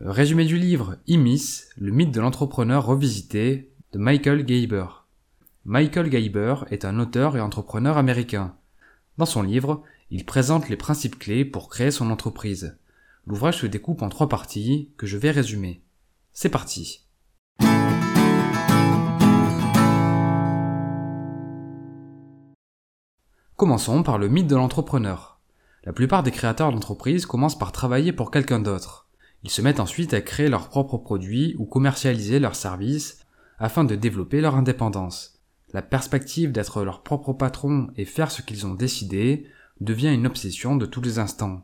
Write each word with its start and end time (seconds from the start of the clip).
Résumé 0.00 0.44
du 0.44 0.58
livre 0.58 0.96
Imis, 1.06 1.66
le 1.76 1.92
mythe 1.92 2.10
de 2.10 2.20
l'entrepreneur 2.20 2.84
revisité 2.84 3.72
de 3.92 3.98
Michael 4.00 4.44
Geiber. 4.44 5.06
Michael 5.64 6.08
Geiber 6.08 6.64
est 6.72 6.84
un 6.84 6.98
auteur 6.98 7.36
et 7.36 7.40
entrepreneur 7.40 7.96
américain. 7.96 8.56
Dans 9.18 9.24
son 9.24 9.42
livre, 9.42 9.84
il 10.10 10.24
présente 10.24 10.68
les 10.68 10.76
principes 10.76 11.16
clés 11.16 11.44
pour 11.44 11.68
créer 11.68 11.92
son 11.92 12.10
entreprise. 12.10 12.76
L'ouvrage 13.24 13.60
se 13.60 13.66
découpe 13.66 14.02
en 14.02 14.08
trois 14.08 14.28
parties 14.28 14.90
que 14.96 15.06
je 15.06 15.16
vais 15.16 15.30
résumer. 15.30 15.80
C'est 16.32 16.48
parti. 16.48 17.06
Commençons 23.54 24.02
par 24.02 24.18
le 24.18 24.26
mythe 24.26 24.48
de 24.48 24.56
l'entrepreneur. 24.56 25.38
La 25.84 25.92
plupart 25.92 26.24
des 26.24 26.32
créateurs 26.32 26.72
d'entreprises 26.72 27.26
commencent 27.26 27.58
par 27.58 27.70
travailler 27.70 28.12
pour 28.12 28.32
quelqu'un 28.32 28.58
d'autre. 28.58 29.03
Ils 29.44 29.50
se 29.50 29.62
mettent 29.62 29.80
ensuite 29.80 30.14
à 30.14 30.22
créer 30.22 30.48
leurs 30.48 30.68
propres 30.68 30.96
produits 30.96 31.54
ou 31.58 31.66
commercialiser 31.66 32.40
leurs 32.40 32.56
services 32.56 33.20
afin 33.58 33.84
de 33.84 33.94
développer 33.94 34.40
leur 34.40 34.56
indépendance. 34.56 35.38
La 35.72 35.82
perspective 35.82 36.50
d'être 36.50 36.82
leur 36.82 37.02
propre 37.02 37.34
patron 37.34 37.88
et 37.96 38.06
faire 38.06 38.30
ce 38.30 38.42
qu'ils 38.42 38.66
ont 38.66 38.74
décidé 38.74 39.46
devient 39.80 40.14
une 40.14 40.26
obsession 40.26 40.76
de 40.76 40.86
tous 40.86 41.02
les 41.02 41.18
instants. 41.18 41.62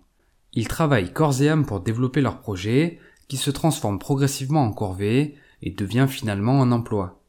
Ils 0.53 0.69
travaillent 0.69 1.13
corps 1.13 1.41
et 1.41 1.49
âme 1.49 1.65
pour 1.65 1.81
développer 1.81 2.21
leur 2.21 2.41
projet, 2.41 2.99
qui 3.29 3.37
se 3.37 3.51
transforme 3.51 3.99
progressivement 3.99 4.65
en 4.65 4.73
corvée 4.73 5.37
et 5.63 5.71
devient 5.71 6.07
finalement 6.09 6.61
un 6.63 6.73
emploi. 6.73 7.23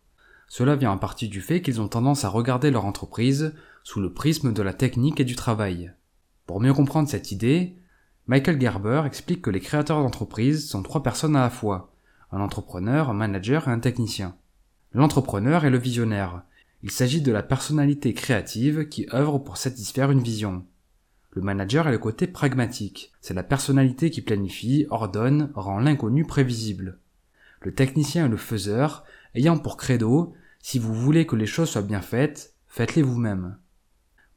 Cela 0.47 0.75
vient 0.75 0.91
en 0.91 0.97
partie 0.97 1.29
du 1.29 1.39
fait 1.39 1.61
qu'ils 1.61 1.79
ont 1.79 1.87
tendance 1.87 2.25
à 2.25 2.29
regarder 2.29 2.71
leur 2.71 2.85
entreprise 2.85 3.53
sous 3.83 4.01
le 4.01 4.11
prisme 4.11 4.51
de 4.51 4.61
la 4.61 4.73
technique 4.73 5.19
et 5.19 5.25
du 5.25 5.35
travail. 5.35 5.93
Pour 6.45 6.59
mieux 6.59 6.73
comprendre 6.73 7.07
cette 7.07 7.31
idée, 7.31 7.75
Michael 8.31 8.61
Gerber 8.61 9.03
explique 9.05 9.41
que 9.41 9.49
les 9.49 9.59
créateurs 9.59 10.01
d'entreprise 10.01 10.65
sont 10.65 10.83
trois 10.83 11.03
personnes 11.03 11.35
à 11.35 11.41
la 11.41 11.49
fois, 11.49 11.91
un 12.31 12.39
entrepreneur, 12.39 13.09
un 13.09 13.13
manager 13.13 13.67
et 13.67 13.71
un 13.71 13.79
technicien. 13.79 14.37
L'entrepreneur 14.93 15.65
est 15.65 15.69
le 15.69 15.77
visionnaire. 15.77 16.43
Il 16.81 16.91
s'agit 16.91 17.21
de 17.21 17.33
la 17.33 17.43
personnalité 17.43 18.13
créative 18.13 18.87
qui 18.87 19.05
œuvre 19.13 19.37
pour 19.37 19.57
satisfaire 19.57 20.11
une 20.11 20.23
vision. 20.23 20.63
Le 21.31 21.41
manager 21.41 21.89
est 21.89 21.91
le 21.91 21.97
côté 21.97 22.25
pragmatique. 22.25 23.11
C'est 23.19 23.33
la 23.33 23.43
personnalité 23.43 24.09
qui 24.09 24.21
planifie, 24.21 24.87
ordonne, 24.89 25.51
rend 25.53 25.81
l'inconnu 25.81 26.23
prévisible. 26.23 26.99
Le 27.59 27.73
technicien 27.73 28.27
est 28.27 28.29
le 28.29 28.37
faiseur, 28.37 29.03
ayant 29.35 29.57
pour 29.57 29.75
credo, 29.75 30.33
si 30.61 30.79
vous 30.79 30.93
voulez 30.93 31.25
que 31.25 31.35
les 31.35 31.45
choses 31.45 31.71
soient 31.71 31.81
bien 31.81 31.99
faites, 31.99 32.53
faites-les 32.69 33.01
vous-même. 33.01 33.57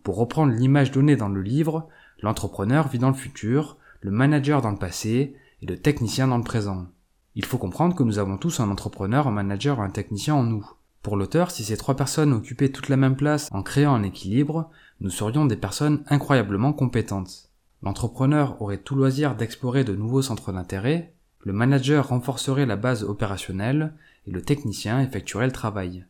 Pour 0.02 0.16
reprendre 0.16 0.52
l'image 0.52 0.90
donnée 0.90 1.14
dans 1.14 1.28
le 1.28 1.42
livre, 1.42 1.88
l'entrepreneur 2.22 2.88
vit 2.88 2.98
dans 2.98 3.10
le 3.10 3.14
futur, 3.14 3.78
le 4.04 4.10
manager 4.10 4.60
dans 4.60 4.70
le 4.70 4.76
passé 4.76 5.34
et 5.62 5.66
le 5.66 5.78
technicien 5.78 6.28
dans 6.28 6.36
le 6.36 6.44
présent. 6.44 6.88
Il 7.36 7.46
faut 7.46 7.56
comprendre 7.56 7.96
que 7.96 8.02
nous 8.02 8.18
avons 8.18 8.36
tous 8.36 8.60
un 8.60 8.68
entrepreneur, 8.68 9.26
un 9.26 9.30
manager 9.30 9.80
un 9.80 9.88
technicien 9.88 10.34
en 10.34 10.42
nous. 10.42 10.70
Pour 11.02 11.16
l'auteur, 11.16 11.50
si 11.50 11.64
ces 11.64 11.78
trois 11.78 11.96
personnes 11.96 12.34
occupaient 12.34 12.68
toute 12.68 12.90
la 12.90 12.98
même 12.98 13.16
place 13.16 13.48
en 13.50 13.62
créant 13.62 13.94
un 13.94 14.02
équilibre, 14.02 14.68
nous 15.00 15.08
serions 15.08 15.46
des 15.46 15.56
personnes 15.56 16.04
incroyablement 16.08 16.74
compétentes. 16.74 17.48
L'entrepreneur 17.82 18.60
aurait 18.60 18.76
tout 18.76 18.94
loisir 18.94 19.36
d'explorer 19.36 19.84
de 19.84 19.96
nouveaux 19.96 20.20
centres 20.20 20.52
d'intérêt, 20.52 21.14
le 21.40 21.54
manager 21.54 22.08
renforcerait 22.08 22.66
la 22.66 22.76
base 22.76 23.04
opérationnelle 23.04 23.94
et 24.26 24.32
le 24.32 24.42
technicien 24.42 25.00
effectuerait 25.00 25.46
le 25.46 25.52
travail. 25.52 26.04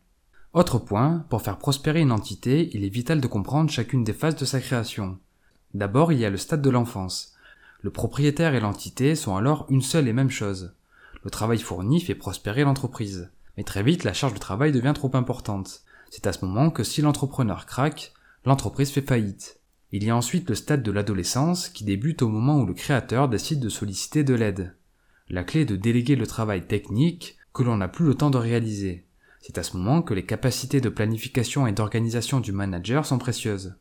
Autre 0.53 0.81
point, 0.81 1.25
pour 1.29 1.43
faire 1.43 1.59
prospérer 1.59 2.01
une 2.01 2.13
entité, 2.13 2.71
il 2.75 2.85
est 2.85 2.89
vital 2.89 3.21
de 3.21 3.27
comprendre 3.29 3.71
chacune 3.71 4.03
des 4.03 4.13
phases 4.13 4.37
de 4.37 4.45
sa 4.45 4.59
création. 4.59 5.19
D'abord, 5.75 6.11
il 6.11 6.19
y 6.19 6.25
a 6.25 6.31
le 6.31 6.37
stade 6.37 6.63
de 6.63 6.71
l'enfance. 6.71 7.34
Le 7.85 7.91
propriétaire 7.91 8.55
et 8.55 8.61
l'entité 8.61 9.15
sont 9.15 9.37
alors 9.37 9.67
une 9.69 9.83
seule 9.83 10.09
et 10.09 10.15
même 10.15 10.31
chose. 10.31 10.73
Le 11.23 11.29
travail 11.29 11.59
fourni 11.59 12.01
fait 12.01 12.15
prospérer 12.15 12.65
l'entreprise. 12.65 13.31
Mais 13.59 13.63
très 13.63 13.83
vite, 13.83 14.05
la 14.05 14.15
charge 14.15 14.33
de 14.33 14.39
travail 14.39 14.73
devient 14.73 14.95
trop 14.95 15.11
importante. 15.13 15.83
C'est 16.09 16.27
à 16.27 16.33
ce 16.33 16.47
moment 16.47 16.71
que 16.71 16.83
si 16.83 17.03
l'entrepreneur 17.03 17.67
craque, 17.67 18.15
l'entreprise 18.47 18.91
fait 18.91 19.07
faillite. 19.07 19.61
Il 19.93 20.03
y 20.03 20.09
a 20.09 20.17
ensuite 20.17 20.49
le 20.49 20.55
stade 20.55 20.83
de 20.83 20.91
l'adolescence 20.91 21.69
qui 21.69 21.85
débute 21.85 22.23
au 22.23 22.31
moment 22.31 22.59
où 22.59 22.65
le 22.65 22.73
créateur 22.73 23.29
décide 23.29 23.61
de 23.61 23.69
solliciter 23.69 24.25
de 24.25 24.33
l'aide. 24.33 24.75
La 25.29 25.45
clé 25.45 25.61
est 25.61 25.67
de 25.67 25.77
déléguer 25.77 26.17
le 26.17 26.27
travail 26.27 26.67
technique 26.67 27.37
que 27.53 27.63
l'on 27.63 27.77
n'a 27.77 27.89
plus 27.89 28.07
le 28.07 28.15
temps 28.15 28.31
de 28.31 28.39
réaliser. 28.39 29.05
C'est 29.43 29.59
à 29.59 29.63
ce 29.63 29.77
moment 29.77 30.01
que 30.01 30.15
les 30.15 30.25
capacités 30.25 30.81
de 30.81 30.89
planification 30.89 31.67
et 31.67 31.73
d'organisation 31.73 32.41
du 32.41 32.53
manager 32.53 33.05
sont 33.05 33.19
précieuses. 33.19 33.75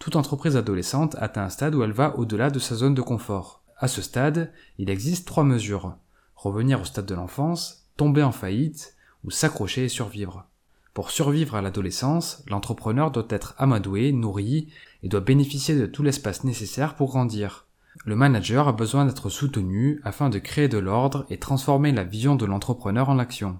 Toute 0.00 0.16
entreprise 0.16 0.56
adolescente 0.56 1.14
atteint 1.20 1.44
un 1.44 1.50
stade 1.50 1.74
où 1.74 1.82
elle 1.82 1.92
va 1.92 2.16
au-delà 2.16 2.48
de 2.48 2.58
sa 2.58 2.74
zone 2.74 2.94
de 2.94 3.02
confort. 3.02 3.62
À 3.76 3.86
ce 3.86 4.00
stade, 4.00 4.50
il 4.78 4.88
existe 4.88 5.28
trois 5.28 5.44
mesures. 5.44 5.94
Revenir 6.36 6.80
au 6.80 6.86
stade 6.86 7.04
de 7.04 7.14
l'enfance, 7.14 7.86
tomber 7.98 8.22
en 8.22 8.32
faillite 8.32 8.96
ou 9.24 9.30
s'accrocher 9.30 9.84
et 9.84 9.88
survivre. 9.90 10.46
Pour 10.94 11.10
survivre 11.10 11.54
à 11.54 11.60
l'adolescence, 11.60 12.42
l'entrepreneur 12.48 13.10
doit 13.10 13.26
être 13.28 13.54
amadoué, 13.58 14.10
nourri 14.12 14.72
et 15.02 15.08
doit 15.08 15.20
bénéficier 15.20 15.78
de 15.78 15.84
tout 15.84 16.02
l'espace 16.02 16.44
nécessaire 16.44 16.96
pour 16.96 17.10
grandir. 17.10 17.66
Le 18.06 18.16
manager 18.16 18.68
a 18.68 18.72
besoin 18.72 19.04
d'être 19.04 19.28
soutenu 19.28 20.00
afin 20.02 20.30
de 20.30 20.38
créer 20.38 20.68
de 20.68 20.78
l'ordre 20.78 21.26
et 21.28 21.38
transformer 21.38 21.92
la 21.92 22.04
vision 22.04 22.36
de 22.36 22.46
l'entrepreneur 22.46 23.10
en 23.10 23.18
action. 23.18 23.58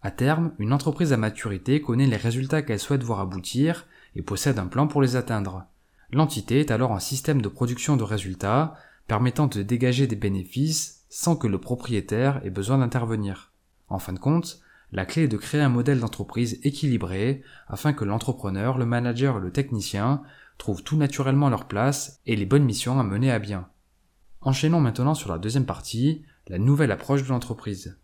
À 0.00 0.12
terme, 0.12 0.52
une 0.60 0.72
entreprise 0.72 1.12
à 1.12 1.16
maturité 1.16 1.82
connaît 1.82 2.06
les 2.06 2.16
résultats 2.16 2.62
qu'elle 2.62 2.78
souhaite 2.78 3.02
voir 3.02 3.18
aboutir 3.18 3.86
et 4.14 4.22
possède 4.22 4.60
un 4.60 4.66
plan 4.66 4.86
pour 4.86 5.02
les 5.02 5.16
atteindre. 5.16 5.66
L'entité 6.12 6.60
est 6.60 6.70
alors 6.70 6.92
un 6.92 7.00
système 7.00 7.40
de 7.40 7.48
production 7.48 7.96
de 7.96 8.02
résultats 8.02 8.74
permettant 9.06 9.46
de 9.46 9.62
dégager 9.62 10.06
des 10.06 10.16
bénéfices 10.16 11.04
sans 11.08 11.36
que 11.36 11.46
le 11.46 11.58
propriétaire 11.58 12.44
ait 12.44 12.50
besoin 12.50 12.78
d'intervenir. 12.78 13.52
En 13.88 13.98
fin 13.98 14.12
de 14.12 14.18
compte, 14.18 14.60
la 14.92 15.06
clé 15.06 15.22
est 15.22 15.28
de 15.28 15.38
créer 15.38 15.62
un 15.62 15.70
modèle 15.70 16.00
d'entreprise 16.00 16.60
équilibré 16.64 17.42
afin 17.66 17.94
que 17.94 18.04
l'entrepreneur, 18.04 18.76
le 18.76 18.84
manager 18.84 19.38
et 19.38 19.40
le 19.40 19.52
technicien 19.52 20.22
trouvent 20.58 20.82
tout 20.82 20.96
naturellement 20.96 21.48
leur 21.48 21.66
place 21.66 22.20
et 22.26 22.36
les 22.36 22.44
bonnes 22.44 22.64
missions 22.64 23.00
à 23.00 23.02
mener 23.02 23.32
à 23.32 23.38
bien. 23.38 23.68
Enchaînons 24.42 24.80
maintenant 24.80 25.14
sur 25.14 25.30
la 25.32 25.38
deuxième 25.38 25.66
partie, 25.66 26.24
la 26.46 26.58
nouvelle 26.58 26.92
approche 26.92 27.22
de 27.22 27.28
l'entreprise. 27.28 27.98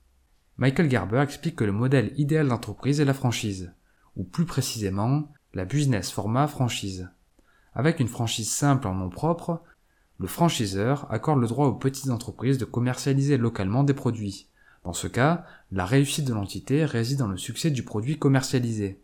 Michael 0.57 0.91
Gerber 0.91 1.21
explique 1.21 1.57
que 1.57 1.65
le 1.65 1.73
modèle 1.73 2.15
idéal 2.17 2.49
d'entreprise 2.49 3.01
est 3.01 3.05
la 3.05 3.15
franchise, 3.15 3.75
ou 4.17 4.25
plus 4.25 4.47
précisément, 4.47 5.31
la 5.53 5.67
business 5.67 6.11
format 6.11 6.47
franchise. 6.47 7.11
Avec 7.75 8.01
une 8.01 8.09
franchise 8.09 8.51
simple 8.51 8.87
en 8.87 8.95
nom 8.95 9.11
propre, 9.11 9.63
le 10.19 10.27
franchiseur 10.27 11.07
accorde 11.13 11.41
le 11.41 11.47
droit 11.47 11.67
aux 11.67 11.75
petites 11.75 12.11
entreprises 12.11 12.59
de 12.59 12.65
commercialiser 12.65 13.37
localement 13.37 13.85
des 13.85 13.95
produits. 13.95 14.49
Dans 14.85 14.93
ce 14.93 15.07
cas, 15.07 15.45
la 15.71 15.85
réussite 15.85 16.27
de 16.27 16.35
l'entité 16.35 16.85
réside 16.85 17.19
dans 17.19 17.29
le 17.29 17.37
succès 17.37 17.71
du 17.71 17.85
produit 17.85 18.19
commercialisé. 18.19 19.03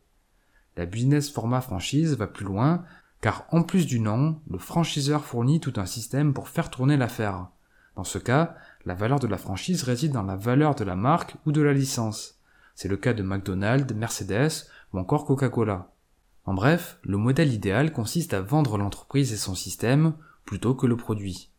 La 0.77 0.87
business 0.87 1.31
format 1.31 1.61
franchise 1.61 2.17
va 2.17 2.27
plus 2.27 2.45
loin, 2.45 2.85
car 3.21 3.47
en 3.53 3.63
plus 3.63 3.87
du 3.87 4.01
nom, 4.01 4.41
le 4.51 4.59
franchiseur 4.59 5.25
fournit 5.25 5.61
tout 5.61 5.75
un 5.77 5.87
système 5.87 6.35
pour 6.35 6.49
faire 6.49 6.71
tourner 6.71 6.97
l'affaire. 6.97 7.49
Dans 7.97 8.05
ce 8.05 8.19
cas, 8.19 8.57
la 8.85 8.95
valeur 8.95 9.21
de 9.21 9.29
la 9.29 9.39
franchise 9.39 9.85
réside 9.85 10.13
dans 10.13 10.25
la 10.25 10.37
valeur 10.37 10.75
de 10.75 10.85
la 10.85 10.97
marque 10.97 11.37
ou 11.47 11.53
de 11.53 11.63
la 11.63 11.73
licence. 11.73 12.41
C'est 12.75 12.89
le 12.89 12.97
cas 12.97 13.13
de 13.13 13.23
McDonald's, 13.23 13.95
Mercedes 13.95 14.69
ou 14.93 14.99
encore 14.99 15.25
Coca-Cola. 15.27 15.94
En 16.47 16.53
bref, 16.55 16.99
le 17.03 17.16
modèle 17.16 17.53
idéal 17.53 17.93
consiste 17.93 18.34
à 18.34 18.43
vendre 18.43 18.77
l'entreprise 18.77 19.32
et 19.32 19.37
son 19.37 19.55
système 19.55 20.15
plutôt 20.44 20.75
que 20.75 20.87
le 20.87 20.97
produit. 20.97 21.50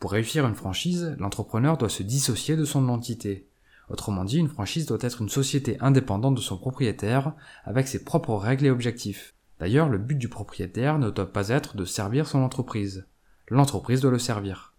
Pour 0.00 0.12
réussir 0.12 0.46
une 0.46 0.56
franchise, 0.56 1.14
l'entrepreneur 1.18 1.78
doit 1.78 1.88
se 1.88 2.02
dissocier 2.02 2.56
de 2.56 2.64
son 2.64 2.88
entité. 2.88 3.48
Autrement 3.88 4.24
dit, 4.24 4.38
une 4.38 4.48
franchise 4.48 4.86
doit 4.86 4.98
être 5.00 5.22
une 5.22 5.28
société 5.28 5.76
indépendante 5.80 6.34
de 6.34 6.40
son 6.40 6.58
propriétaire 6.58 7.34
avec 7.64 7.86
ses 7.86 8.04
propres 8.04 8.34
règles 8.34 8.66
et 8.66 8.70
objectifs. 8.70 9.34
D'ailleurs, 9.60 9.88
le 9.88 9.98
but 9.98 10.18
du 10.18 10.28
propriétaire 10.28 10.98
ne 10.98 11.10
doit 11.10 11.32
pas 11.32 11.50
être 11.50 11.76
de 11.76 11.84
servir 11.84 12.26
son 12.26 12.40
entreprise. 12.40 13.06
L'entreprise 13.48 14.00
doit 14.00 14.10
le 14.10 14.18
servir. 14.18 14.74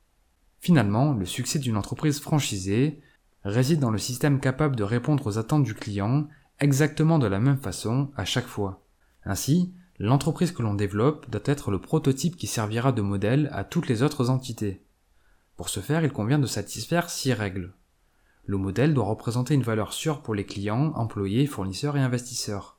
Finalement, 0.59 1.13
le 1.13 1.25
succès 1.25 1.59
d'une 1.59 1.77
entreprise 1.77 2.19
franchisée 2.19 2.99
réside 3.43 3.79
dans 3.79 3.91
le 3.91 3.99
système 3.99 4.40
capable 4.40 4.75
de 4.75 4.84
répondre 4.84 5.28
aux 5.28 5.37
attentes 5.37 5.63
du 5.63 5.75
client 5.75 6.28
exactement 6.59 7.19
de 7.19 7.28
la 7.28 7.40
même 7.40 7.58
façon 7.58 8.11
à 8.17 8.25
chaque 8.25 8.47
fois. 8.47 8.84
Ainsi, 9.25 9.73
l'entreprise 9.99 10.51
que 10.51 10.61
l'on 10.61 10.73
développe 10.73 11.29
doit 11.29 11.41
être 11.45 11.72
le 11.72 11.79
prototype 11.79 12.35
qui 12.35 12.47
servira 12.47 12.91
de 12.91 13.01
modèle 13.01 13.49
à 13.51 13.63
toutes 13.63 13.87
les 13.87 14.03
autres 14.03 14.29
entités. 14.29 14.83
Pour 15.57 15.69
ce 15.69 15.79
faire, 15.79 16.03
il 16.03 16.11
convient 16.11 16.39
de 16.39 16.47
satisfaire 16.47 17.09
six 17.09 17.33
règles. 17.33 17.73
Le 18.45 18.57
modèle 18.57 18.93
doit 18.93 19.05
représenter 19.05 19.55
une 19.55 19.63
valeur 19.63 19.93
sûre 19.93 20.22
pour 20.22 20.35
les 20.35 20.45
clients, 20.45 20.91
employés, 20.95 21.47
fournisseurs 21.47 21.97
et 21.97 22.01
investisseurs. 22.01 22.77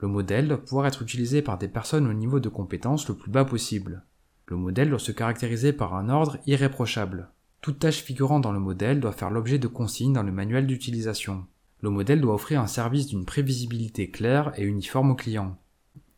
Le 0.00 0.08
modèle 0.08 0.48
doit 0.48 0.62
pouvoir 0.62 0.86
être 0.86 1.02
utilisé 1.02 1.42
par 1.42 1.58
des 1.58 1.68
personnes 1.68 2.08
au 2.08 2.12
niveau 2.12 2.40
de 2.40 2.48
compétence 2.48 3.08
le 3.08 3.14
plus 3.14 3.30
bas 3.30 3.44
possible. 3.44 4.02
Le 4.46 4.56
modèle 4.56 4.90
doit 4.90 4.98
se 4.98 5.12
caractériser 5.12 5.72
par 5.72 5.94
un 5.94 6.08
ordre 6.08 6.38
irréprochable. 6.46 7.30
Toute 7.60 7.78
tâche 7.78 8.02
figurant 8.02 8.40
dans 8.40 8.52
le 8.52 8.60
modèle 8.60 9.00
doit 9.00 9.12
faire 9.12 9.30
l'objet 9.30 9.58
de 9.58 9.68
consignes 9.68 10.12
dans 10.12 10.22
le 10.22 10.32
manuel 10.32 10.66
d'utilisation. 10.66 11.46
Le 11.82 11.90
modèle 11.90 12.20
doit 12.20 12.34
offrir 12.34 12.60
un 12.60 12.66
service 12.66 13.06
d'une 13.06 13.24
prévisibilité 13.24 14.10
claire 14.10 14.52
et 14.56 14.64
uniforme 14.64 15.10
au 15.12 15.14
client. 15.14 15.56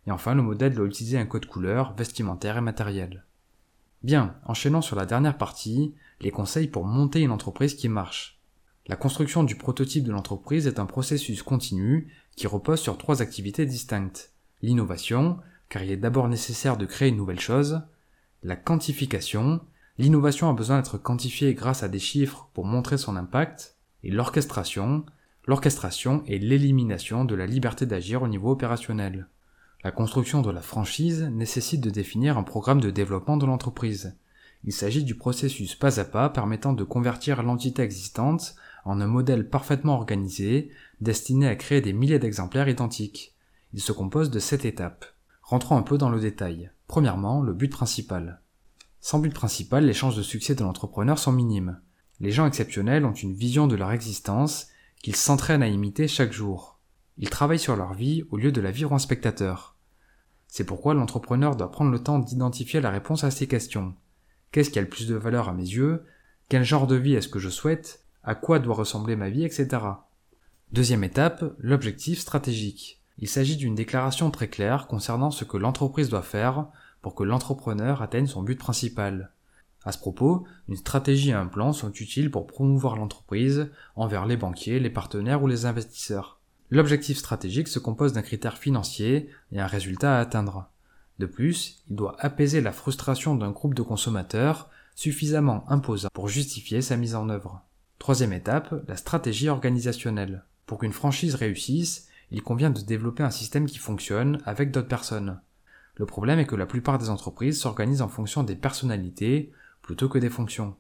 Et 0.08 0.10
enfin, 0.10 0.34
le 0.34 0.40
modèle 0.40 0.72
doit 0.72 0.86
utiliser 0.86 1.18
un 1.18 1.26
code 1.26 1.44
couleur, 1.44 1.92
vestimentaire 1.92 2.56
et 2.56 2.62
matériel. 2.62 3.26
Bien, 4.02 4.36
enchaînant 4.46 4.80
sur 4.80 4.96
la 4.96 5.04
dernière 5.04 5.36
partie, 5.36 5.92
les 6.22 6.30
conseils 6.30 6.66
pour 6.66 6.86
monter 6.86 7.20
une 7.20 7.30
entreprise 7.30 7.74
qui 7.74 7.90
marche. 7.90 8.40
La 8.86 8.96
construction 8.96 9.44
du 9.44 9.56
prototype 9.56 10.04
de 10.04 10.10
l'entreprise 10.10 10.66
est 10.66 10.78
un 10.78 10.86
processus 10.86 11.42
continu 11.42 12.10
qui 12.36 12.46
repose 12.46 12.80
sur 12.80 12.96
trois 12.96 13.20
activités 13.20 13.66
distinctes. 13.66 14.32
L'innovation, 14.62 15.40
car 15.68 15.82
il 15.82 15.90
est 15.90 15.98
d'abord 15.98 16.28
nécessaire 16.28 16.78
de 16.78 16.86
créer 16.86 17.10
une 17.10 17.18
nouvelle 17.18 17.38
chose. 17.38 17.82
La 18.42 18.56
quantification, 18.56 19.60
l'innovation 19.98 20.48
a 20.48 20.54
besoin 20.54 20.78
d'être 20.78 20.96
quantifiée 20.96 21.52
grâce 21.52 21.82
à 21.82 21.88
des 21.88 21.98
chiffres 21.98 22.48
pour 22.54 22.64
montrer 22.64 22.96
son 22.96 23.14
impact. 23.14 23.76
Et 24.04 24.10
l'orchestration, 24.10 25.04
l'orchestration 25.46 26.24
est 26.26 26.38
l'élimination 26.38 27.26
de 27.26 27.34
la 27.34 27.44
liberté 27.44 27.84
d'agir 27.84 28.22
au 28.22 28.28
niveau 28.28 28.50
opérationnel. 28.50 29.28
La 29.88 29.92
construction 29.92 30.42
de 30.42 30.50
la 30.50 30.60
franchise 30.60 31.22
nécessite 31.32 31.80
de 31.80 31.88
définir 31.88 32.36
un 32.36 32.42
programme 32.42 32.82
de 32.82 32.90
développement 32.90 33.38
de 33.38 33.46
l'entreprise. 33.46 34.18
Il 34.64 34.74
s'agit 34.74 35.02
du 35.02 35.14
processus 35.14 35.74
pas 35.74 35.98
à 35.98 36.04
pas 36.04 36.28
permettant 36.28 36.74
de 36.74 36.84
convertir 36.84 37.42
l'entité 37.42 37.80
existante 37.80 38.54
en 38.84 39.00
un 39.00 39.06
modèle 39.06 39.48
parfaitement 39.48 39.94
organisé 39.94 40.70
destiné 41.00 41.48
à 41.48 41.56
créer 41.56 41.80
des 41.80 41.94
milliers 41.94 42.18
d'exemplaires 42.18 42.68
identiques. 42.68 43.34
Il 43.72 43.80
se 43.80 43.92
compose 43.92 44.28
de 44.28 44.38
sept 44.38 44.66
étapes. 44.66 45.06
Rentrons 45.40 45.78
un 45.78 45.82
peu 45.82 45.96
dans 45.96 46.10
le 46.10 46.20
détail. 46.20 46.70
Premièrement, 46.86 47.40
le 47.40 47.54
but 47.54 47.72
principal. 47.72 48.42
Sans 49.00 49.20
but 49.20 49.32
principal, 49.32 49.86
les 49.86 49.94
chances 49.94 50.16
de 50.16 50.22
succès 50.22 50.54
de 50.54 50.64
l'entrepreneur 50.64 51.18
sont 51.18 51.32
minimes. 51.32 51.80
Les 52.20 52.30
gens 52.30 52.44
exceptionnels 52.44 53.06
ont 53.06 53.14
une 53.14 53.32
vision 53.32 53.66
de 53.66 53.74
leur 53.74 53.92
existence 53.92 54.66
qu'ils 55.02 55.16
s'entraînent 55.16 55.62
à 55.62 55.68
imiter 55.68 56.08
chaque 56.08 56.34
jour. 56.34 56.78
Ils 57.16 57.30
travaillent 57.30 57.58
sur 57.58 57.74
leur 57.74 57.94
vie 57.94 58.24
au 58.30 58.36
lieu 58.36 58.52
de 58.52 58.60
la 58.60 58.70
vivre 58.70 58.92
en 58.92 58.98
spectateur. 58.98 59.76
C'est 60.48 60.64
pourquoi 60.64 60.94
l'entrepreneur 60.94 61.54
doit 61.54 61.70
prendre 61.70 61.92
le 61.92 62.02
temps 62.02 62.18
d'identifier 62.18 62.80
la 62.80 62.90
réponse 62.90 63.22
à 63.22 63.30
ces 63.30 63.46
questions. 63.46 63.94
Qu'est-ce 64.50 64.70
qui 64.70 64.78
a 64.78 64.82
le 64.82 64.88
plus 64.88 65.06
de 65.06 65.14
valeur 65.14 65.48
à 65.48 65.54
mes 65.54 65.62
yeux? 65.62 66.04
Quel 66.48 66.64
genre 66.64 66.86
de 66.86 66.96
vie 66.96 67.14
est-ce 67.14 67.28
que 67.28 67.38
je 67.38 67.50
souhaite? 67.50 68.02
À 68.24 68.34
quoi 68.34 68.58
doit 68.58 68.74
ressembler 68.74 69.14
ma 69.14 69.28
vie, 69.28 69.44
etc. 69.44 69.68
Deuxième 70.72 71.04
étape, 71.04 71.44
l'objectif 71.58 72.18
stratégique. 72.18 73.02
Il 73.18 73.28
s'agit 73.28 73.56
d'une 73.56 73.74
déclaration 73.74 74.30
très 74.30 74.48
claire 74.48 74.86
concernant 74.86 75.30
ce 75.30 75.44
que 75.44 75.56
l'entreprise 75.56 76.08
doit 76.08 76.22
faire 76.22 76.66
pour 77.02 77.14
que 77.14 77.24
l'entrepreneur 77.24 78.00
atteigne 78.00 78.26
son 78.26 78.42
but 78.42 78.58
principal. 78.58 79.32
À 79.84 79.92
ce 79.92 79.98
propos, 79.98 80.46
une 80.68 80.76
stratégie 80.76 81.30
et 81.30 81.34
un 81.34 81.46
plan 81.46 81.72
sont 81.72 81.92
utiles 81.92 82.30
pour 82.30 82.46
promouvoir 82.46 82.96
l'entreprise 82.96 83.70
envers 83.96 84.26
les 84.26 84.36
banquiers, 84.36 84.80
les 84.80 84.90
partenaires 84.90 85.42
ou 85.42 85.46
les 85.46 85.66
investisseurs. 85.66 86.37
L'objectif 86.70 87.16
stratégique 87.16 87.68
se 87.68 87.78
compose 87.78 88.12
d'un 88.12 88.22
critère 88.22 88.58
financier 88.58 89.30
et 89.52 89.60
un 89.60 89.66
résultat 89.66 90.18
à 90.18 90.20
atteindre. 90.20 90.70
De 91.18 91.26
plus, 91.26 91.82
il 91.88 91.96
doit 91.96 92.16
apaiser 92.18 92.60
la 92.60 92.72
frustration 92.72 93.34
d'un 93.34 93.50
groupe 93.50 93.74
de 93.74 93.82
consommateurs 93.82 94.70
suffisamment 94.94 95.64
imposant 95.70 96.08
pour 96.12 96.28
justifier 96.28 96.82
sa 96.82 96.96
mise 96.96 97.14
en 97.14 97.28
œuvre. 97.28 97.62
Troisième 97.98 98.32
étape, 98.32 98.74
la 98.86 98.96
stratégie 98.96 99.48
organisationnelle. 99.48 100.44
Pour 100.66 100.78
qu'une 100.78 100.92
franchise 100.92 101.34
réussisse, 101.34 102.08
il 102.30 102.42
convient 102.42 102.70
de 102.70 102.80
développer 102.80 103.22
un 103.22 103.30
système 103.30 103.66
qui 103.66 103.78
fonctionne 103.78 104.40
avec 104.44 104.70
d'autres 104.70 104.88
personnes. 104.88 105.40
Le 105.94 106.06
problème 106.06 106.38
est 106.38 106.46
que 106.46 106.56
la 106.56 106.66
plupart 106.66 106.98
des 106.98 107.10
entreprises 107.10 107.60
s'organisent 107.60 108.02
en 108.02 108.08
fonction 108.08 108.42
des 108.44 108.54
personnalités 108.54 109.52
plutôt 109.82 110.08
que 110.08 110.18
des 110.18 110.30
fonctions. 110.30 110.76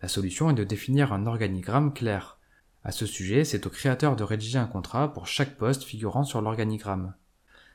La 0.00 0.08
solution 0.08 0.50
est 0.50 0.54
de 0.54 0.64
définir 0.64 1.12
un 1.12 1.26
organigramme 1.26 1.92
clair. 1.92 2.38
À 2.84 2.92
ce 2.92 3.06
sujet, 3.06 3.44
c'est 3.44 3.66
au 3.66 3.70
créateur 3.70 4.14
de 4.14 4.24
rédiger 4.24 4.58
un 4.58 4.66
contrat 4.66 5.12
pour 5.14 5.26
chaque 5.26 5.56
poste 5.56 5.84
figurant 5.84 6.24
sur 6.24 6.42
l'organigramme. 6.42 7.14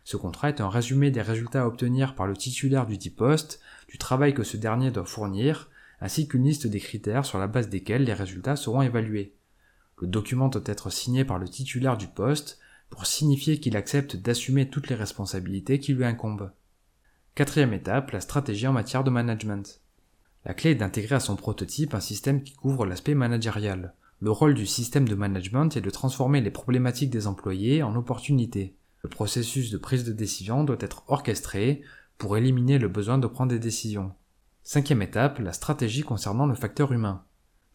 Ce 0.04 0.18
contrat 0.18 0.50
est 0.50 0.62
un 0.62 0.70
résumé 0.70 1.10
des 1.10 1.22
résultats 1.22 1.64
à 1.64 1.66
obtenir 1.66 2.14
par 2.14 2.28
le 2.28 2.38
titulaire 2.38 2.86
du 2.86 2.98
dit 2.98 3.10
poste, 3.10 3.60
du 3.88 3.98
travail 3.98 4.36
que 4.36 4.44
ce 4.44 4.56
dernier 4.56 4.92
doit 4.92 5.06
fournir, 5.06 5.70
ainsi 6.00 6.28
qu'une 6.28 6.46
liste 6.46 6.68
des 6.68 6.80
critères 6.80 7.26
sur 7.26 7.40
la 7.40 7.48
base 7.48 7.70
desquels 7.70 8.04
les 8.04 8.14
résultats 8.14 8.56
seront 8.56 8.84
évalués. 8.84 9.36
Le 10.00 10.08
document 10.08 10.48
doit 10.48 10.62
être 10.66 10.92
signé 10.92 11.26
par 11.26 11.40
le 11.40 11.50
titulaire 11.50 11.98
du 11.98 12.08
poste 12.08 12.60
pour 12.90 13.06
signifier 13.06 13.60
qu'il 13.60 13.76
accepte 13.76 14.16
d'assumer 14.16 14.70
toutes 14.70 14.90
les 14.90 14.96
responsabilités 14.96 15.80
qui 15.80 15.94
lui 15.94 16.06
incombent. 16.06 16.52
Quatrième 17.36 17.74
étape, 17.74 18.12
la 18.12 18.22
stratégie 18.22 18.68
en 18.68 18.74
matière 18.74 19.04
de 19.04 19.10
management. 19.10 19.82
La 20.46 20.54
clé 20.54 20.72
est 20.72 20.76
d'intégrer 20.76 21.16
à 21.16 21.20
son 21.20 21.36
prototype 21.36 21.94
un 21.94 22.00
système 22.00 22.44
qui 22.44 22.54
couvre 22.54 22.86
l'aspect 22.86 23.16
managérial. 23.16 23.94
Le 24.22 24.32
rôle 24.32 24.54
du 24.54 24.66
système 24.66 25.08
de 25.08 25.16
management 25.16 25.78
est 25.78 25.82
de 25.82 25.90
transformer 25.90 26.42
les 26.42 26.52
problématiques 26.52 27.10
des 27.10 27.26
employés 27.26 27.84
en 27.84 27.96
opportunités. 27.96 28.76
Le 29.02 29.10
processus 29.10 29.72
de 29.72 29.78
prise 29.78 30.04
de 30.04 30.12
décision 30.12 30.66
doit 30.66 30.76
être 30.82 31.04
orchestré 31.08 31.84
pour 32.18 32.36
éliminer 32.36 32.80
le 32.80 32.90
besoin 32.90 33.18
de 33.18 33.28
prendre 33.28 33.52
des 33.52 33.60
décisions. 33.60 34.12
Cinquième 34.62 35.02
étape, 35.02 35.40
la 35.40 35.54
stratégie 35.54 36.02
concernant 36.02 36.48
le 36.48 36.56
facteur 36.56 36.92
humain. 36.92 37.24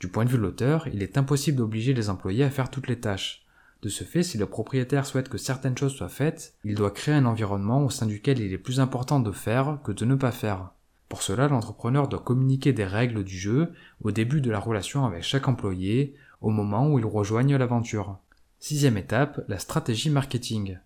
Du 0.00 0.08
point 0.08 0.26
de 0.26 0.30
vue 0.30 0.36
de 0.36 0.42
l'auteur, 0.42 0.86
il 0.88 1.02
est 1.02 1.16
impossible 1.16 1.56
d'obliger 1.56 1.94
les 1.94 2.10
employés 2.10 2.44
à 2.44 2.50
faire 2.50 2.70
toutes 2.70 2.88
les 2.88 3.00
tâches. 3.00 3.46
De 3.80 3.88
ce 3.88 4.04
fait, 4.04 4.22
si 4.22 4.36
le 4.36 4.44
propriétaire 4.44 5.06
souhaite 5.06 5.30
que 5.30 5.38
certaines 5.38 5.78
choses 5.78 5.94
soient 5.94 6.10
faites, 6.10 6.54
il 6.62 6.74
doit 6.74 6.90
créer 6.90 7.14
un 7.14 7.24
environnement 7.24 7.82
au 7.82 7.88
sein 7.88 8.04
duquel 8.04 8.38
il 8.38 8.52
est 8.52 8.58
plus 8.58 8.80
important 8.80 9.18
de 9.18 9.32
faire 9.32 9.78
que 9.82 9.92
de 9.92 10.04
ne 10.04 10.14
pas 10.14 10.32
faire. 10.32 10.72
Pour 11.08 11.22
cela, 11.22 11.48
l'entrepreneur 11.48 12.08
doit 12.08 12.20
communiquer 12.20 12.74
des 12.74 12.84
règles 12.84 13.24
du 13.24 13.38
jeu 13.38 13.72
au 14.02 14.10
début 14.10 14.42
de 14.42 14.50
la 14.50 14.58
relation 14.58 15.06
avec 15.06 15.22
chaque 15.22 15.48
employé, 15.48 16.16
au 16.44 16.50
moment 16.50 16.90
où 16.90 16.98
il 16.98 17.06
rejoignent 17.06 17.56
l'aventure. 17.56 18.18
Sixième 18.60 18.98
étape, 18.98 19.42
la 19.48 19.58
stratégie 19.58 20.10
marketing. 20.10 20.78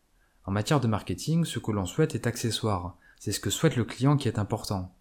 En 0.45 0.53
matière 0.53 0.79
de 0.79 0.87
marketing, 0.87 1.45
ce 1.45 1.59
que 1.59 1.73
l'on 1.73 1.85
souhaite 1.85 2.15
est 2.15 2.29
accessoire. 2.29 2.97
C'est 3.19 3.33
ce 3.33 3.41
que 3.41 3.51
souhaite 3.51 3.75
le 3.75 3.85
client 3.85 4.17
qui 4.17 4.29
est 4.29 4.39
important. 4.39 4.95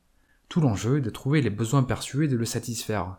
Tout 0.50 0.59
l'enjeu 0.59 0.98
est 0.98 1.01
de 1.01 1.12
trouver 1.12 1.44
les 1.44 1.51
besoins 1.51 1.83
perçus 1.83 2.25
et 2.25 2.27
de 2.27 2.36
le 2.36 2.45
satisfaire. 2.45 3.18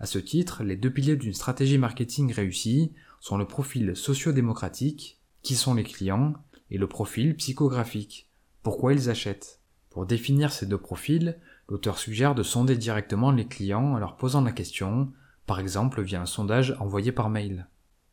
À 0.00 0.06
ce 0.06 0.18
titre, 0.18 0.64
les 0.64 0.76
deux 0.76 0.90
piliers 0.90 1.16
d'une 1.16 1.34
stratégie 1.34 1.76
marketing 1.76 2.32
réussie 2.32 2.94
sont 3.20 3.36
le 3.36 3.46
profil 3.46 3.94
socio-démocratique, 3.94 5.20
qui 5.42 5.56
sont 5.56 5.74
les 5.74 5.84
clients, 5.84 6.32
et 6.70 6.78
le 6.78 6.86
profil 6.86 7.36
psychographique, 7.36 8.30
pourquoi 8.62 8.94
ils 8.94 9.10
achètent? 9.10 9.60
Pour 9.90 10.06
définir 10.06 10.52
ces 10.52 10.64
deux 10.64 10.78
profils, 10.78 11.38
l'auteur 11.68 11.98
suggère 11.98 12.34
de 12.34 12.42
sonder 12.42 12.76
directement 12.76 13.30
les 13.30 13.46
clients 13.46 13.92
en 13.92 13.98
leur 13.98 14.16
posant 14.16 14.40
la 14.40 14.52
question, 14.52 15.12
par 15.48 15.58
exemple 15.58 16.02
via 16.02 16.20
un 16.20 16.26
sondage 16.26 16.76
envoyé 16.78 17.10
par 17.10 17.30
mail. 17.30 17.66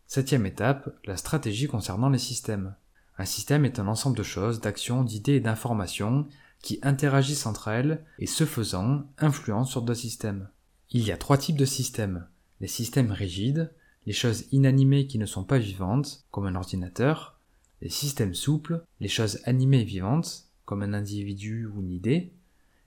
Septième 0.08 0.46
étape, 0.46 0.90
la 1.06 1.18
stratégie 1.18 1.68
concernant 1.68 2.10
les 2.10 2.18
systèmes. 2.18 2.76
Un 3.18 3.26
système 3.26 3.66
est 3.66 3.78
un 3.78 3.88
ensemble 3.88 4.18
de 4.18 4.24
choses, 4.24 4.62
d'actions, 4.62 5.04
d'idées 5.04 5.34
et 5.34 5.40
d'informations 5.42 6.28
qui 6.62 6.80
interagissent 6.82 7.46
entre 7.46 7.68
elles 7.68 8.06
et 8.20 8.26
ce 8.26 8.46
faisant 8.46 9.04
influencent 9.18 9.70
sur 9.70 9.82
d'autres 9.82 10.00
systèmes. 10.00 10.48
Il 10.92 11.04
y 11.04 11.12
a 11.12 11.18
trois 11.18 11.38
types 11.38 11.58
de 11.58 11.66
systèmes. 11.66 12.26
Les 12.62 12.68
systèmes 12.68 13.12
rigides, 13.12 13.70
les 14.06 14.14
choses 14.14 14.46
inanimées 14.54 15.06
qui 15.06 15.20
ne 15.20 15.26
sont 15.26 15.44
pas 15.44 15.58
vivantes, 15.58 16.26
comme 16.32 16.46
un 16.46 16.56
ordinateur, 16.56 17.38
les 17.82 17.90
systèmes 17.90 18.34
souples, 18.34 18.82
les 19.02 19.10
choses 19.10 19.42
animées 19.44 19.82
et 19.82 19.86
vivantes, 19.86 20.46
comme 20.64 20.84
un 20.84 20.94
individu 20.94 21.66
ou 21.66 21.82
une 21.82 21.92
idée, 21.92 22.32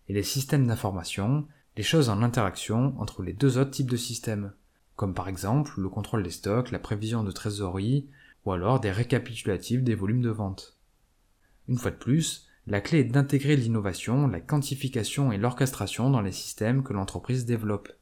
et 0.09 0.14
les 0.14 0.23
systèmes 0.23 0.67
d'information, 0.67 1.47
les 1.78 1.85
choses 1.85 2.08
en 2.08 2.23
interaction 2.23 2.92
entre 2.99 3.23
les 3.23 3.32
deux 3.32 3.56
autres 3.56 3.70
types 3.70 3.88
de 3.88 3.97
systèmes, 3.97 4.52
comme 4.97 5.14
par 5.14 5.28
exemple 5.28 5.80
le 5.80 5.88
contrôle 5.88 6.25
des 6.25 6.30
stocks, 6.30 6.73
la 6.73 6.80
prévision 6.80 7.23
de 7.23 7.30
trésorerie, 7.30 8.08
ou 8.44 8.50
alors 8.50 8.80
des 8.80 8.90
récapitulatifs 8.90 9.85
des 9.85 9.94
volumes 9.94 10.20
de 10.20 10.28
vente. 10.28 10.76
Une 11.68 11.78
fois 11.78 11.92
de 11.92 11.97
plus, 11.97 12.49
la 12.66 12.80
clé 12.80 12.99
est 12.99 13.04
d'intégrer 13.04 13.54
l'innovation, 13.54 14.26
la 14.26 14.40
quantification 14.40 15.30
et 15.30 15.38
l'orchestration 15.38 16.11
dans 16.11 16.20
les 16.20 16.32
systèmes 16.32 16.82
que 16.82 16.92
l'entreprise 16.92 17.47
développe. 17.47 17.92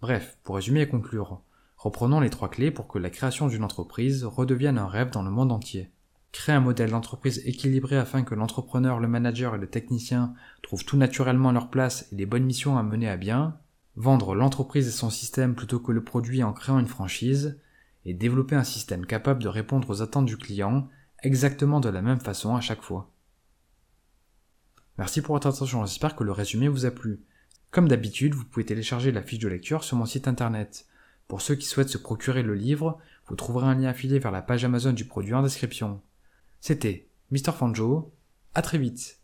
Bref, 0.00 0.36
pour 0.42 0.56
résumer 0.56 0.80
et 0.80 0.88
conclure, 0.88 1.40
Reprenons 1.76 2.18
les 2.18 2.30
trois 2.30 2.50
clés 2.50 2.72
pour 2.72 2.88
que 2.88 2.98
la 2.98 3.08
création 3.08 3.46
d'une 3.46 3.62
entreprise 3.62 4.24
redevienne 4.24 4.78
un 4.78 4.88
rêve 4.88 5.10
dans 5.10 5.22
le 5.22 5.30
monde 5.30 5.52
entier. 5.52 5.92
Créer 6.38 6.54
un 6.54 6.60
modèle 6.60 6.90
d'entreprise 6.90 7.42
équilibré 7.46 7.96
afin 7.96 8.22
que 8.22 8.36
l'entrepreneur, 8.36 9.00
le 9.00 9.08
manager 9.08 9.56
et 9.56 9.58
le 9.58 9.66
technicien 9.66 10.34
trouvent 10.62 10.84
tout 10.84 10.96
naturellement 10.96 11.50
leur 11.50 11.68
place 11.68 12.06
et 12.12 12.14
les 12.14 12.26
bonnes 12.26 12.44
missions 12.44 12.78
à 12.78 12.84
mener 12.84 13.08
à 13.08 13.16
bien, 13.16 13.58
vendre 13.96 14.36
l'entreprise 14.36 14.86
et 14.86 14.92
son 14.92 15.10
système 15.10 15.56
plutôt 15.56 15.80
que 15.80 15.90
le 15.90 16.04
produit 16.04 16.44
en 16.44 16.52
créant 16.52 16.78
une 16.78 16.86
franchise, 16.86 17.58
et 18.04 18.14
développer 18.14 18.54
un 18.54 18.62
système 18.62 19.04
capable 19.04 19.42
de 19.42 19.48
répondre 19.48 19.90
aux 19.90 20.00
attentes 20.00 20.26
du 20.26 20.36
client 20.36 20.88
exactement 21.24 21.80
de 21.80 21.88
la 21.88 22.02
même 22.02 22.20
façon 22.20 22.54
à 22.54 22.60
chaque 22.60 22.82
fois. 22.82 23.10
Merci 24.96 25.22
pour 25.22 25.34
votre 25.34 25.48
attention, 25.48 25.84
j'espère 25.86 26.14
que 26.14 26.22
le 26.22 26.30
résumé 26.30 26.68
vous 26.68 26.86
a 26.86 26.92
plu. 26.92 27.20
Comme 27.72 27.88
d'habitude, 27.88 28.34
vous 28.34 28.44
pouvez 28.44 28.64
télécharger 28.64 29.10
la 29.10 29.22
fiche 29.22 29.40
de 29.40 29.48
lecture 29.48 29.82
sur 29.82 29.96
mon 29.96 30.06
site 30.06 30.28
internet. 30.28 30.86
Pour 31.26 31.40
ceux 31.42 31.56
qui 31.56 31.66
souhaitent 31.66 31.88
se 31.88 31.98
procurer 31.98 32.44
le 32.44 32.54
livre, 32.54 33.00
vous 33.26 33.34
trouverez 33.34 33.66
un 33.66 33.74
lien 33.74 33.88
affilié 33.88 34.20
vers 34.20 34.30
la 34.30 34.40
page 34.40 34.64
Amazon 34.64 34.92
du 34.92 35.04
produit 35.04 35.34
en 35.34 35.42
description. 35.42 36.00
C'était 36.60 37.08
Mr. 37.30 37.52
Fanjo, 37.52 38.12
à 38.54 38.62
très 38.62 38.78
vite 38.78 39.17